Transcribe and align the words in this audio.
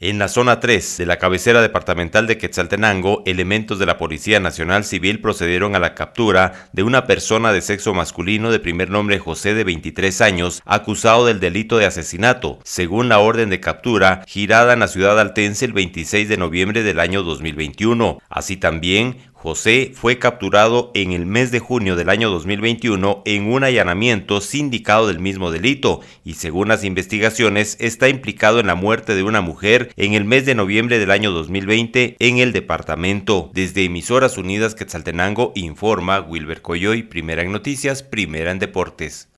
En 0.00 0.20
la 0.20 0.28
zona 0.28 0.60
3 0.60 0.98
de 0.98 1.06
la 1.06 1.18
cabecera 1.18 1.60
departamental 1.60 2.28
de 2.28 2.38
Quetzaltenango, 2.38 3.24
elementos 3.26 3.80
de 3.80 3.86
la 3.86 3.98
Policía 3.98 4.38
Nacional 4.38 4.84
Civil 4.84 5.20
procedieron 5.20 5.74
a 5.74 5.80
la 5.80 5.96
captura 5.96 6.68
de 6.72 6.84
una 6.84 7.04
persona 7.08 7.52
de 7.52 7.60
sexo 7.60 7.94
masculino 7.94 8.52
de 8.52 8.60
primer 8.60 8.90
nombre 8.90 9.18
José 9.18 9.54
de 9.54 9.64
23 9.64 10.20
años, 10.20 10.62
acusado 10.64 11.26
del 11.26 11.40
delito 11.40 11.78
de 11.78 11.86
asesinato, 11.86 12.60
según 12.62 13.08
la 13.08 13.18
orden 13.18 13.50
de 13.50 13.58
captura 13.58 14.22
girada 14.28 14.72
en 14.72 14.78
la 14.78 14.86
ciudad 14.86 15.18
altense 15.18 15.64
el 15.64 15.72
26 15.72 16.28
de 16.28 16.36
noviembre 16.36 16.84
del 16.84 17.00
año 17.00 17.24
2021. 17.24 18.20
Así 18.28 18.56
también, 18.56 19.16
José 19.40 19.92
fue 19.94 20.18
capturado 20.18 20.90
en 20.94 21.12
el 21.12 21.24
mes 21.24 21.52
de 21.52 21.60
junio 21.60 21.94
del 21.94 22.08
año 22.08 22.28
2021 22.28 23.22
en 23.24 23.52
un 23.52 23.62
allanamiento 23.62 24.40
sindicado 24.40 25.06
del 25.06 25.20
mismo 25.20 25.52
delito 25.52 26.00
y 26.24 26.34
según 26.34 26.66
las 26.66 26.82
investigaciones 26.82 27.76
está 27.78 28.08
implicado 28.08 28.58
en 28.58 28.66
la 28.66 28.74
muerte 28.74 29.14
de 29.14 29.22
una 29.22 29.40
mujer 29.40 29.92
en 29.96 30.14
el 30.14 30.24
mes 30.24 30.44
de 30.44 30.56
noviembre 30.56 30.98
del 30.98 31.12
año 31.12 31.30
2020 31.30 32.16
en 32.18 32.38
el 32.38 32.52
departamento. 32.52 33.50
Desde 33.54 33.84
Emisoras 33.84 34.38
Unidas 34.38 34.74
Quetzaltenango 34.74 35.52
informa 35.54 36.18
Wilber 36.18 36.60
Coyoy, 36.60 37.04
primera 37.04 37.42
en 37.42 37.52
noticias, 37.52 38.02
primera 38.02 38.50
en 38.50 38.58
deportes. 38.58 39.26